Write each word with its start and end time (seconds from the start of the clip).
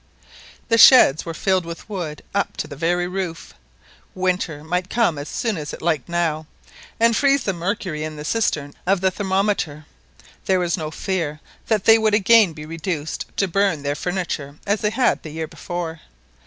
The 0.69 0.79
sheds 0.79 1.25
were 1.27 1.33
filled 1.35 1.63
with 1.63 1.87
wood 1.87 2.23
up 2.33 2.57
to 2.57 2.67
the 2.67 2.75
very 2.75 3.07
roof. 3.07 3.53
Winter 4.15 4.63
might 4.63 4.89
come 4.89 5.19
as 5.19 5.29
soon 5.29 5.57
as 5.57 5.73
it 5.73 5.81
liked 5.83 6.09
now, 6.09 6.47
and 6.99 7.15
freeze 7.15 7.43
the 7.43 7.53
mercury 7.53 8.03
in 8.03 8.15
the 8.15 8.25
cistern 8.25 8.73
of 8.87 9.01
the 9.01 9.11
thermometer, 9.11 9.85
there 10.45 10.59
was 10.59 10.75
no 10.75 10.89
fear 10.89 11.39
that 11.67 11.85
they 11.85 11.99
would 11.99 12.15
again 12.15 12.53
be 12.53 12.65
reduced 12.65 13.27
to 13.37 13.47
burn 13.47 13.83
their 13.83 13.93
furniture 13.93 14.57
as 14.65 14.81
they 14.81 14.89
had 14.89 15.21
the 15.21 15.29
year 15.29 15.45
before. 15.47 16.01